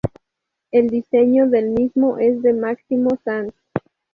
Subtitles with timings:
[0.71, 3.53] El diseño del mismo es de Máximo Sanz.